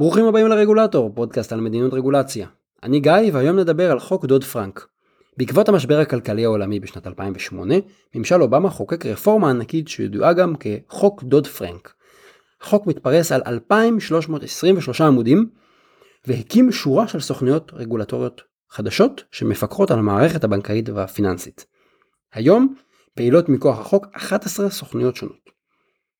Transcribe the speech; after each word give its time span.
ברוכים 0.00 0.26
הבאים 0.26 0.46
לרגולטור, 0.46 1.10
פודקאסט 1.14 1.52
על 1.52 1.60
מדיניות 1.60 1.94
רגולציה. 1.94 2.48
אני 2.82 3.00
גיא, 3.00 3.12
והיום 3.32 3.58
נדבר 3.58 3.90
על 3.90 4.00
חוק 4.00 4.24
דוד 4.24 4.44
פרנק. 4.44 4.86
בעקבות 5.36 5.68
המשבר 5.68 5.98
הכלכלי 5.98 6.44
העולמי 6.44 6.80
בשנת 6.80 7.06
2008, 7.06 7.74
ממשל 8.14 8.42
אובמה 8.42 8.70
חוקק 8.70 9.06
רפורמה 9.06 9.50
ענקית 9.50 9.88
שידועה 9.88 10.32
גם 10.32 10.54
כחוק 10.60 11.22
דוד 11.22 11.46
פרנק. 11.46 11.94
החוק 12.60 12.86
מתפרס 12.86 13.32
על 13.32 13.42
2,323 13.46 15.00
עמודים, 15.00 15.50
והקים 16.26 16.72
שורה 16.72 17.08
של 17.08 17.20
סוכנויות 17.20 17.72
רגולטוריות 17.74 18.42
חדשות 18.70 19.24
שמפקחות 19.30 19.90
על 19.90 19.98
המערכת 19.98 20.44
הבנקאית 20.44 20.88
והפיננסית. 20.88 21.66
היום 22.32 22.74
פעילות 23.14 23.48
מכוח 23.48 23.78
החוק 23.78 24.06
11 24.12 24.70
סוכנויות 24.70 25.16
שונות. 25.16 25.50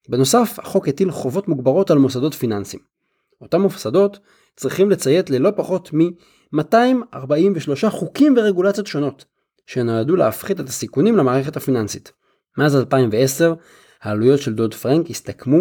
בנוסף, 0.08 0.58
החוק 0.58 0.88
הטיל 0.88 1.10
חובות 1.10 1.48
מוגברות 1.48 1.90
על 1.90 1.98
מוסדות 1.98 2.34
פיננסיים. 2.34 2.99
אותם 3.40 3.60
מוסדות 3.60 4.18
צריכים 4.56 4.90
לציית 4.90 5.30
ללא 5.30 5.52
פחות 5.56 5.90
מ-243 5.92 7.90
חוקים 7.90 8.34
ורגולציות 8.36 8.86
שונות, 8.86 9.24
שנועדו 9.66 10.16
להפחית 10.16 10.60
את 10.60 10.68
הסיכונים 10.68 11.16
למערכת 11.16 11.56
הפיננסית. 11.56 12.12
מאז 12.58 12.76
2010, 12.76 13.54
העלויות 14.02 14.40
של 14.40 14.54
דוד 14.54 14.74
פרנק 14.74 15.10
הסתכמו 15.10 15.58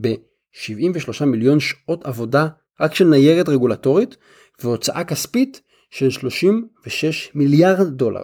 ב-73 0.00 1.24
מיליון 1.24 1.60
שעות 1.60 2.04
עבודה 2.04 2.48
רק 2.80 2.94
של 2.94 3.04
ניירת 3.04 3.48
רגולטורית, 3.48 4.16
והוצאה 4.62 5.04
כספית 5.04 5.60
של 5.90 6.10
36 6.10 7.30
מיליארד 7.34 7.88
דולר. 7.88 8.22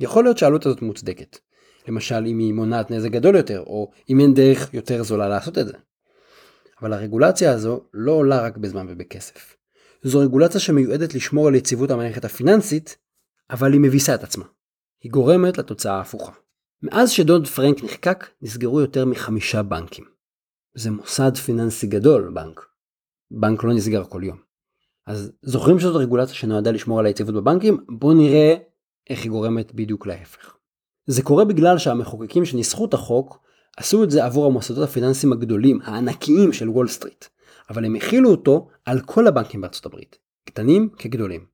יכול 0.00 0.24
להיות 0.24 0.38
שהעלות 0.38 0.66
הזאת 0.66 0.82
מוצדקת. 0.82 1.38
למשל 1.88 2.26
אם 2.26 2.38
היא 2.38 2.54
מונעת 2.54 2.90
נזק 2.90 3.10
גדול 3.10 3.36
יותר, 3.36 3.60
או 3.60 3.90
אם 4.10 4.20
אין 4.20 4.34
דרך 4.34 4.74
יותר 4.74 5.02
זולה 5.02 5.28
לעשות 5.28 5.58
את 5.58 5.66
זה. 5.66 5.72
אבל 6.82 6.92
הרגולציה 6.92 7.52
הזו 7.52 7.80
לא 7.94 8.12
עולה 8.12 8.40
רק 8.42 8.56
בזמן 8.56 8.86
ובכסף. 8.88 9.56
זו 10.02 10.18
רגולציה 10.18 10.60
שמיועדת 10.60 11.14
לשמור 11.14 11.48
על 11.48 11.54
יציבות 11.54 11.90
המערכת 11.90 12.24
הפיננסית, 12.24 12.96
אבל 13.50 13.72
היא 13.72 13.80
מביסה 13.80 14.14
את 14.14 14.22
עצמה. 14.22 14.44
היא 15.02 15.12
גורמת 15.12 15.58
לתוצאה 15.58 15.96
ההפוכה. 15.96 16.32
מאז 16.82 17.10
שדוד 17.10 17.46
פרנק 17.46 17.84
נחקק, 17.84 18.28
נסגרו 18.42 18.80
יותר 18.80 19.04
מחמישה 19.04 19.62
בנקים. 19.62 20.04
זה 20.74 20.90
מוסד 20.90 21.36
פיננסי 21.36 21.86
גדול, 21.86 22.30
בנק. 22.34 22.60
בנק 23.30 23.64
לא 23.64 23.74
נסגר 23.74 24.04
כל 24.04 24.22
יום. 24.24 24.38
אז 25.06 25.32
זוכרים 25.42 25.78
שזאת 25.78 25.96
רגולציה 25.96 26.34
שנועדה 26.34 26.70
לשמור 26.70 26.98
על 26.98 27.06
היציבות 27.06 27.34
בבנקים? 27.34 27.84
בואו 27.88 28.14
נראה 28.14 28.54
איך 29.10 29.22
היא 29.22 29.30
גורמת 29.30 29.74
בדיוק 29.74 30.06
להפך. 30.06 30.56
זה 31.06 31.22
קורה 31.22 31.44
בגלל 31.44 31.78
שהמחוקקים 31.78 32.44
שניסחו 32.44 32.84
את 32.84 32.94
החוק 32.94 33.38
עשו 33.78 34.04
את 34.04 34.10
זה 34.10 34.24
עבור 34.24 34.46
המוסדות 34.46 34.88
הפיננסיים 34.88 35.32
הגדולים, 35.32 35.80
הענקיים 35.84 36.52
של 36.52 36.68
וול 36.68 36.88
סטריט, 36.88 37.24
אבל 37.70 37.84
הם 37.84 37.94
החילו 37.94 38.30
אותו 38.30 38.68
על 38.84 39.00
כל 39.00 39.26
הבנקים 39.26 39.60
בארצות 39.60 39.86
הברית, 39.86 40.18
קטנים 40.44 40.88
כגדולים. 40.98 41.46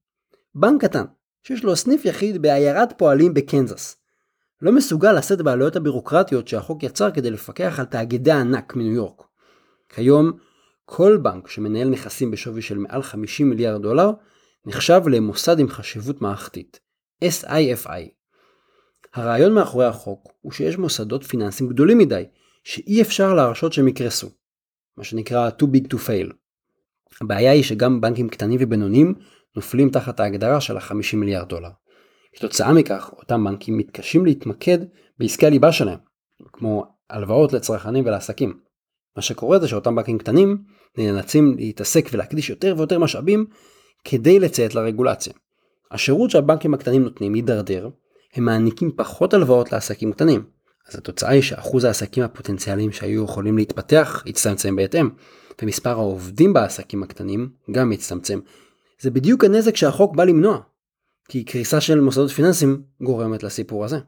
בנק 0.55 0.85
קטן, 0.85 1.05
שיש 1.43 1.65
לו 1.65 1.77
סניף 1.77 2.05
יחיד 2.05 2.43
בעיירת 2.43 2.99
פועלים 2.99 3.35
בקנזס, 3.35 3.97
לא 4.63 4.73
מסוגל 4.73 5.13
לשאת 5.13 5.41
בעלויות 5.41 5.77
הבירוקרטיות 5.77 6.49
שהחוק 6.49 6.83
יצר 6.83 7.11
כדי 7.11 7.31
לפקח 7.31 7.79
על 7.79 7.85
תאגידי 7.85 8.33
ענק 8.33 8.77
מניו 8.77 8.93
יורק. 8.93 9.23
כיום, 9.89 10.33
כל 10.85 11.19
בנק 11.23 11.49
שמנהל 11.49 11.89
נכסים 11.89 12.31
בשווי 12.31 12.63
של 12.63 12.79
מעל 12.79 13.03
50 13.03 13.51
מיליארד 13.51 13.83
דולר, 13.83 14.11
נחשב 14.67 15.01
למוסד 15.11 15.59
עם 15.59 15.69
חשיבות 15.69 16.23
מערכתית, 16.23 16.81
SIFI, 17.25 18.24
הרעיון 19.15 19.55
מאחורי 19.55 19.87
החוק 19.87 20.33
הוא 20.41 20.53
שיש 20.53 20.79
מוסדות 20.79 21.25
פיננסיים 21.25 21.69
גדולים 21.69 21.99
מדי, 21.99 22.25
שאי 22.65 23.03
אפשר 23.03 23.35
להרשות 23.35 23.73
שהם 23.73 23.89
יקרסו. 23.89 24.31
מה 24.97 25.05
שנקרא 25.05 25.51
too 25.63 25.65
big 25.65 25.95
to 25.95 25.97
fail. 25.97 26.33
הבעיה 27.21 27.53
היא 27.53 27.63
שגם 27.63 28.01
בנקים 28.01 28.29
קטנים 28.29 28.61
ובינוניים 28.63 29.15
נופלים 29.57 29.91
תחת 29.91 30.21
ההגדרה 30.21 30.61
של 30.61 30.77
ה-50 30.77 31.17
מיליארד 31.17 31.49
דולר. 31.49 31.69
כתוצאה 32.37 32.73
מכך, 32.73 33.11
אותם 33.13 33.45
בנקים 33.45 33.79
מתקשים 33.79 34.27
להתמקד 34.27 34.79
בעסקי 35.19 35.47
הליבה 35.47 35.73
שלהם, 35.73 35.99
כמו 36.53 36.85
הלוואות 37.11 37.53
לצרכנים 37.53 38.07
ולעסקים. 38.07 38.59
מה 39.17 39.23
שקורה 39.23 39.59
זה 39.59 39.69
שאותם 39.69 39.97
בנקים 39.97 40.19
קטנים 40.19 40.59
נאלצים 40.99 41.57
להתעסק 41.59 42.09
ולהקדיש 42.13 42.51
יותר 42.51 42.75
ויותר 42.77 42.99
משאבים 42.99 43.47
כדי 44.05 44.41
לציית 44.41 44.75
לרגולציה. 44.75 45.33
השירות 45.91 46.31
שהבנקים 46.31 46.75
הקטנים 46.75 47.03
נותנים 47.03 47.35
יידרדר, 47.35 47.89
הם 48.35 48.45
מעניקים 48.45 48.91
פחות 48.97 49.35
הלוואות 49.35 49.73
לעסקים 49.73 50.13
קטנים. 50.13 50.45
אז 50.89 50.97
התוצאה 50.97 51.31
היא 51.31 51.43
שאחוז 51.43 51.85
העסקים 51.85 52.25
הפוטנציאליים 52.25 52.93
שהיו 52.93 53.25
יכולים 53.25 53.57
להתפתח 53.57 54.23
יצטמצם 54.27 54.77
בהתאם, 54.77 55.09
ומספר 55.63 55.91
העובדים 55.91 56.53
בעסקים 56.53 57.03
הקטנים 57.03 57.49
גם 57.71 57.93
יצטמצם. 57.93 58.41
זה 59.01 59.11
בדיוק 59.11 59.45
הנזק 59.45 59.77
שהחוק 59.77 60.17
בא 60.17 60.25
למנוע, 60.25 60.61
כי 61.29 61.45
קריסה 61.45 61.81
של 61.81 62.01
מוסדות 62.01 62.31
פיננסיים 62.31 62.83
גורמת 63.01 63.43
לסיפור 63.43 63.85
הזה. 63.85 63.99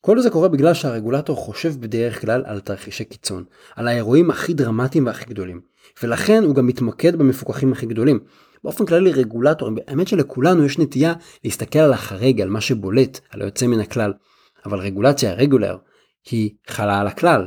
כל 0.00 0.20
זה 0.20 0.30
קורה 0.30 0.48
בגלל 0.48 0.74
שהרגולטור 0.74 1.36
חושב 1.36 1.80
בדרך 1.80 2.20
כלל 2.20 2.42
על 2.46 2.60
תרחישי 2.60 3.04
קיצון, 3.04 3.44
על 3.76 3.88
האירועים 3.88 4.30
הכי 4.30 4.54
דרמטיים 4.54 5.06
והכי 5.06 5.24
גדולים, 5.24 5.60
ולכן 6.02 6.44
הוא 6.44 6.54
גם 6.54 6.66
מתמקד 6.66 7.16
במפוקחים 7.16 7.72
הכי 7.72 7.86
גדולים, 7.86 8.20
באופן 8.64 8.86
כללי 8.86 9.12
רגולטורים, 9.12 9.76
האמת 9.86 10.08
שלכולנו 10.08 10.64
יש 10.64 10.78
נטייה 10.78 11.14
להסתכל 11.44 11.78
על 11.78 11.92
החריג, 11.92 12.40
על 12.40 12.48
מה 12.48 12.60
שבולט, 12.60 13.20
על 13.30 13.42
היוצא 13.42 13.66
מן 13.66 13.80
הכלל. 13.80 14.12
אבל 14.66 14.78
רגולציה, 14.78 15.34
רגולר, 15.34 15.76
היא 16.30 16.50
חלה 16.66 17.00
על 17.00 17.06
הכלל. 17.06 17.46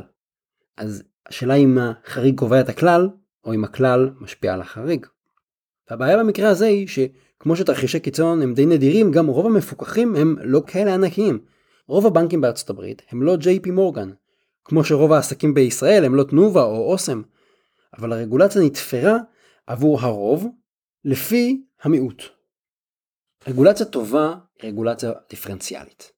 אז 0.76 1.02
השאלה 1.28 1.54
אם 1.54 1.78
החריג 1.78 2.38
קובע 2.38 2.60
את 2.60 2.68
הכלל, 2.68 3.08
או 3.44 3.54
אם 3.54 3.64
הכלל 3.64 4.10
משפיע 4.20 4.54
על 4.54 4.60
החריג. 4.60 5.06
והבעיה 5.90 6.18
במקרה 6.18 6.48
הזה 6.48 6.66
היא 6.66 6.88
שכמו 6.88 7.56
שתרחישי 7.56 8.00
קיצון 8.00 8.42
הם 8.42 8.54
די 8.54 8.66
נדירים, 8.66 9.10
גם 9.10 9.26
רוב 9.26 9.46
המפוקחים 9.46 10.16
הם 10.16 10.36
לא 10.40 10.62
כאלה 10.66 10.94
ענקיים. 10.94 11.38
רוב 11.86 12.06
הבנקים 12.06 12.40
בארצות 12.40 12.70
הברית 12.70 13.02
הם 13.10 13.22
לא 13.22 13.36
JP 13.40 13.70
מורגן, 13.70 14.10
כמו 14.64 14.84
שרוב 14.84 15.12
העסקים 15.12 15.54
בישראל 15.54 16.04
הם 16.04 16.14
לא 16.14 16.24
תנובה 16.24 16.62
או 16.62 16.92
אוסם. 16.92 17.22
אבל 17.98 18.12
הרגולציה 18.12 18.62
נתפרה 18.62 19.16
עבור 19.66 20.00
הרוב 20.00 20.46
לפי 21.04 21.62
המיעוט. 21.82 22.22
רגולציה 23.48 23.86
טובה 23.86 24.34
היא 24.62 24.70
רגולציה 24.70 25.12
דיפרנציאלית. 25.30 26.12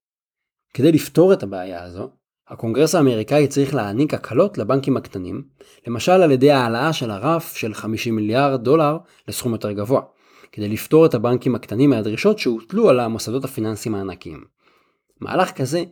כדי 0.75 0.93
לפתור 0.93 1.33
את 1.33 1.43
הבעיה 1.43 1.83
הזו, 1.83 2.11
הקונגרס 2.49 2.95
האמריקאי 2.95 3.49
צריך 3.49 3.75
להעניק 3.75 4.15
הקלות 4.15 4.59
לבנקים 4.59 4.97
הקטנים, 4.97 5.43
למשל 5.87 6.13
על 6.13 6.31
ידי 6.31 6.51
העלאה 6.51 6.93
של 6.93 7.11
הרף 7.11 7.57
של 7.57 7.75
50 7.75 8.17
מיליארד 8.17 8.65
דולר 8.65 8.99
לסכום 9.29 9.53
יותר 9.53 9.73
גבוה, 9.73 10.01
כדי 10.53 10.69
לפתור 10.69 11.07
את 11.07 11.15
הבנקים 11.15 11.55
הקטנים 11.55 11.91
מהדרישות 11.91 12.39
שהוטלו 12.39 12.89
על 12.89 13.01
המוסדות 13.01 13.45
הפיננסיים 13.45 13.95
הענקיים. 13.95 14.45
מהלך 15.21 15.53
כזה 15.53 15.85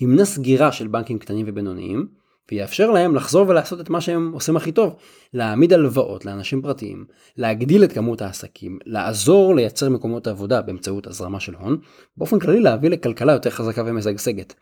ימנע 0.00 0.24
סגירה 0.24 0.72
של 0.72 0.86
בנקים 0.86 1.18
קטנים 1.18 1.46
ובינוניים, 1.48 2.08
ויאפשר 2.52 2.90
להם 2.90 3.14
לחזור 3.14 3.48
ולעשות 3.48 3.80
את 3.80 3.90
מה 3.90 4.00
שהם 4.00 4.32
עושים 4.32 4.56
הכי 4.56 4.72
טוב, 4.72 4.96
להעמיד 5.34 5.72
הלוואות 5.72 6.24
לאנשים 6.24 6.62
פרטיים, 6.62 7.04
להגדיל 7.36 7.84
את 7.84 7.92
כמות 7.92 8.22
העסקים, 8.22 8.78
לעזור 8.86 9.54
לייצר 9.54 9.88
מקומות 9.88 10.26
עבודה 10.26 10.62
באמצעות 10.62 11.06
הזרמה 11.06 11.40
של 11.40 11.54
הון, 11.54 11.78
באופן 12.16 12.38
כללי 12.38 12.60
להביא 12.60 12.90
לכלכלה 12.90 13.32
יותר 13.32 13.50
חזקה 13.50 13.82
ומשגשגת. 13.86 14.54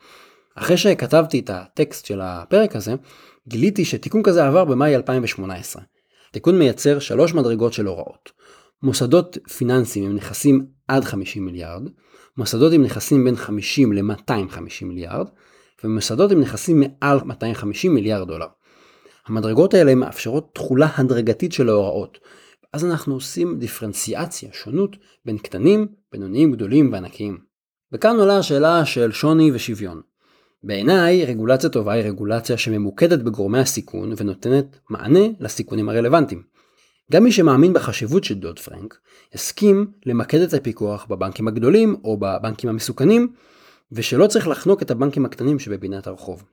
אחרי 0.54 0.76
שכתבתי 0.76 1.38
את 1.38 1.50
הטקסט 1.50 2.06
של 2.06 2.20
הפרק 2.22 2.76
הזה, 2.76 2.94
גיליתי 3.48 3.84
שתיקון 3.84 4.22
כזה 4.22 4.46
עבר 4.46 4.64
במאי 4.64 4.96
2018. 4.96 5.82
תיקון 6.32 6.58
מייצר 6.58 6.98
שלוש 6.98 7.34
מדרגות 7.34 7.72
של 7.72 7.86
הוראות. 7.86 8.32
מוסדות 8.82 9.38
פיננסיים 9.56 10.04
עם 10.04 10.16
נכסים 10.16 10.66
עד 10.88 11.04
50 11.04 11.46
מיליארד, 11.46 11.88
מוסדות 12.36 12.72
עם 12.72 12.82
נכסים 12.82 13.24
בין 13.24 13.36
50 13.36 13.92
ל-250 13.92 14.84
מיליארד, 14.84 15.26
ומסעדות 15.84 16.32
עם 16.32 16.40
נכסים 16.40 16.80
מעל 16.80 17.18
250 17.24 17.94
מיליארד 17.94 18.28
דולר. 18.28 18.46
המדרגות 19.26 19.74
האלה 19.74 19.94
מאפשרות 19.94 20.50
תכולה 20.54 20.88
הדרגתית 20.96 21.52
של 21.52 21.68
ההוראות. 21.68 22.18
אז 22.72 22.84
אנחנו 22.84 23.14
עושים 23.14 23.58
דיפרנציאציה, 23.58 24.48
שונות, 24.52 24.96
בין 25.24 25.38
קטנים, 25.38 25.86
בינוניים, 26.12 26.52
גדולים 26.52 26.92
וענקיים. 26.92 27.38
וכאן 27.92 28.16
עולה 28.16 28.38
השאלה 28.38 28.84
של 28.84 29.12
שוני 29.12 29.52
ושוויון. 29.52 30.00
בעיניי, 30.62 31.24
רגולציה 31.24 31.70
טובה 31.70 31.92
היא 31.92 32.04
רגולציה 32.04 32.56
שממוקדת 32.56 33.18
בגורמי 33.18 33.58
הסיכון 33.58 34.12
ונותנת 34.16 34.78
מענה 34.90 35.26
לסיכונים 35.40 35.88
הרלוונטיים. 35.88 36.42
גם 37.12 37.24
מי 37.24 37.32
שמאמין 37.32 37.72
בחשיבות 37.72 38.24
של 38.24 38.34
דוד 38.34 38.58
פרנק, 38.58 38.98
יסכים 39.34 39.86
למקד 40.06 40.40
את 40.40 40.54
הפיקוח 40.54 41.06
בבנקים 41.06 41.48
הגדולים 41.48 41.96
או 42.04 42.16
בבנקים 42.16 42.70
המסוכנים, 42.70 43.32
ושלא 43.92 44.26
צריך 44.26 44.48
לחנוק 44.48 44.82
את 44.82 44.90
הבנקים 44.90 45.24
הקטנים 45.24 45.58
שבפינת 45.58 46.06
הרחוב. 46.06 46.44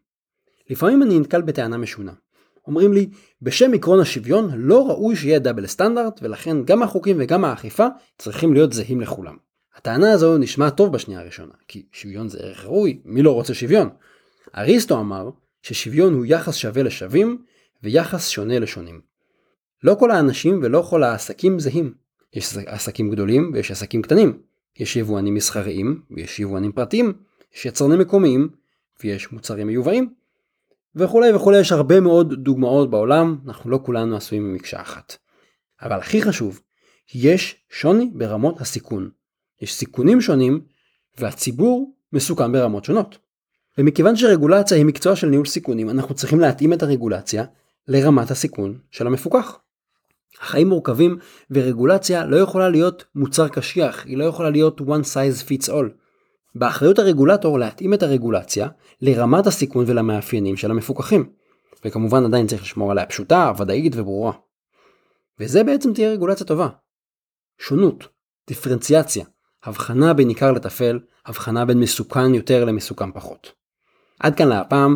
לפעמים 0.70 1.04
אני 1.04 1.20
נתקל 1.20 1.42
בטענה 1.42 1.78
משונה. 1.78 2.14
אומרים 2.68 2.94
לי, 2.94 3.10
בשם 3.42 3.74
עקרון 3.74 4.00
השוויון 4.00 4.50
לא 4.54 4.88
ראוי 4.88 5.16
שיהיה 5.16 5.40
דאבל 5.40 5.68
סטנדרט, 5.68 6.20
ולכן 6.24 6.64
גם 6.66 6.84
החוקים 6.84 7.18
וגם 7.20 7.46
האכיפה 7.46 7.88
צריכים 8.18 8.54
להיות 8.54 8.74
זהים 8.74 9.02
לכולם. 9.02 9.38
הטענה 9.76 10.12
הזו 10.12 10.38
נשמעת 10.38 10.78
טוב 10.78 10.94
בשנייה 10.94 11.22
הראשונה, 11.22 11.54
כי 11.68 11.86
שוויון 11.92 12.30
זה 12.30 12.40
ערך 12.40 12.66
ראוי, 12.66 13.02
מי 13.06 13.22
לא 13.22 13.32
רוצה 13.32 13.54
שוויון? 13.54 13.90
אריסטו 14.58 15.00
אמר 15.00 15.30
ששוויון 15.62 16.14
הוא 16.14 16.26
יחס 16.26 16.56
שווה 16.56 16.84
לשווים 16.84 17.44
ויחס 17.84 18.30
שונה 18.30 18.60
לשונים. 18.60 19.02
לא 19.84 19.96
כל 20.00 20.12
האנשים 20.12 20.60
ולא 20.64 20.88
כל 20.90 21.04
העסקים 21.04 21.60
זהים. 21.60 21.94
יש 22.34 22.58
עסקים 22.66 23.12
גדולים 23.12 23.52
ויש 23.54 23.72
עסקים 23.72 24.02
קטנים. 24.02 24.40
יש 24.80 24.96
יבואנים 24.96 25.34
מסחריים 25.34 26.02
ויש 26.12 26.40
יבואנים 26.40 26.72
פרטיים. 26.72 27.14
יש 27.56 27.66
יצרנים 27.66 28.00
מקומיים 28.00 28.50
ויש 29.04 29.32
מוצרים 29.32 29.68
מיובאים. 29.68 30.14
וכולי 30.96 31.34
וכולי 31.34 31.60
יש 31.60 31.72
הרבה 31.72 32.00
מאוד 32.00 32.34
דוגמאות 32.34 32.90
בעולם, 32.90 33.38
אנחנו 33.48 33.70
לא 33.70 33.80
כולנו 33.84 34.16
עשויים 34.16 34.52
ממקשה 34.52 34.82
אחת. 34.82 35.18
אבל 35.82 36.00
הכי 36.00 36.22
חשוב, 36.22 36.62
יש 37.16 37.56
שוני 37.70 38.12
ברמות 38.14 38.62
הסיכון. 38.62 39.10
יש 39.62 39.74
סיכונים 39.74 40.22
שונים 40.22 40.62
והציבור 41.18 41.94
מסוכן 42.14 42.52
ברמות 42.52 42.86
שונות. 42.86 43.18
ומכיוון 43.78 44.16
שרגולציה 44.16 44.78
היא 44.78 44.86
מקצוע 44.86 45.16
של 45.16 45.28
ניהול 45.28 45.46
סיכונים, 45.46 45.90
אנחנו 45.90 46.16
צריכים 46.16 46.40
להתאים 46.40 46.74
את 46.74 46.84
הרגולציה 46.84 47.46
לרמת 47.88 48.32
הסיכון 48.32 48.80
של 48.92 49.08
המפוקח. 49.08 49.60
החיים 50.42 50.70
מורכבים 50.70 51.18
ורגולציה 51.52 52.26
לא 52.26 52.38
יכולה 52.38 52.70
להיות 52.70 53.06
מוצר 53.16 53.48
קשיח, 53.48 54.06
היא 54.06 54.18
לא 54.18 54.24
יכולה 54.24 54.50
להיות 54.50 54.82
one 54.82 55.04
size 55.14 55.48
fits 55.48 55.70
all. 55.70 55.86
באחריות 56.56 57.00
הרגולטור 57.00 57.60
להתאים 57.60 57.94
את 57.94 58.04
הרגולציה 58.04 58.68
לרמת 59.02 59.48
הסיכון 59.48 59.86
ולמאפיינים 59.88 60.58
של 60.58 60.72
המפוקחים. 60.72 61.30
וכמובן 61.86 62.26
עדיין 62.26 62.48
צריך 62.48 62.62
לשמור 62.62 62.92
עליה 62.92 63.06
פשוטה, 63.06 63.52
ודאית 63.58 63.94
וברורה. 63.96 64.32
וזה 65.40 65.64
בעצם 65.64 65.94
תהיה 65.94 66.12
רגולציה 66.12 66.46
טובה. 66.46 66.68
שונות, 67.60 68.08
דיפרנציאציה, 68.48 69.26
הבחנה 69.64 70.14
בין 70.14 70.30
עיקר 70.30 70.52
לטפל, 70.52 71.00
הבחנה 71.26 71.66
בין 71.66 71.80
מסוכן 71.80 72.34
יותר 72.34 72.66
למסוכן 72.66 73.12
פחות. 73.12 73.52
עד 74.20 74.36
כאן 74.36 74.48
להפעם, 74.48 74.96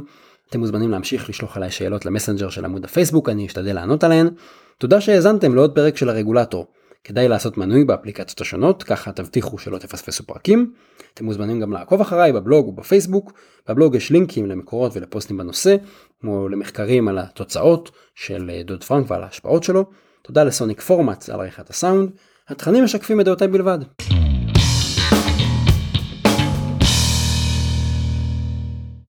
אתם 0.49 0.59
מוזמנים 0.59 0.91
להמשיך 0.91 1.29
לשלוח 1.29 1.57
עליי 1.57 1.71
שאלות 1.71 2.05
למסנג'ר 2.05 2.49
של 2.49 2.65
עמוד 2.65 2.85
הפייסבוק, 2.85 3.29
אני 3.29 3.45
אשתדל 3.45 3.75
לענות 3.75 4.03
עליהן. 4.03 4.29
תודה 4.79 5.01
שהאזנתם 5.01 5.55
לעוד 5.55 5.75
פרק 5.75 5.97
של 5.97 6.09
הרגולטור. 6.09 6.67
כדאי 7.03 7.27
לעשות 7.27 7.57
מנוי 7.57 7.83
באפליקציות 7.83 8.41
השונות, 8.41 8.83
ככה 8.83 9.11
תבטיחו 9.11 9.57
שלא 9.57 9.77
תפספסו 9.77 10.23
פרקים. 10.23 10.73
אתם 11.13 11.25
מוזמנים 11.25 11.59
גם 11.59 11.73
לעקוב 11.73 12.01
אחריי 12.01 12.33
בבלוג 12.33 12.67
ובפייסבוק. 12.67 13.33
בבלוג 13.69 13.95
יש 13.95 14.11
לינקים 14.11 14.45
למקורות 14.45 14.91
ולפוסטים 14.95 15.37
בנושא, 15.37 15.75
כמו 16.21 16.49
למחקרים 16.49 17.07
על 17.07 17.17
התוצאות 17.17 17.91
של 18.15 18.51
אה, 18.53 18.61
דוד 18.63 18.83
פרנק 18.83 19.11
ועל 19.11 19.23
ההשפעות 19.23 19.63
שלו. 19.63 19.85
תודה 20.21 20.43
לסוניק 20.43 20.81
פורמאץ 20.81 21.29
על 21.29 21.39
עריכת 21.39 21.69
הסאונד. 21.69 22.11
התכנים 22.47 22.83
משקפים 22.83 23.21
את 23.21 23.25
דעותיי 23.25 23.47
בלבד. 23.47 23.79